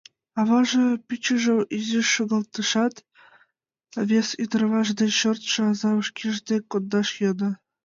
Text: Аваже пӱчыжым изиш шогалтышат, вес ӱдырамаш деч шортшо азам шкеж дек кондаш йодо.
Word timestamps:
Аваже 0.39 0.85
пӱчыжым 1.07 1.59
изиш 1.77 2.07
шогалтышат, 2.15 2.95
вес 4.09 4.27
ӱдырамаш 4.43 4.87
деч 4.99 5.13
шортшо 5.21 5.59
азам 5.71 5.97
шкеж 6.07 6.35
дек 6.47 6.63
кондаш 6.71 7.09
йодо. 7.21 7.49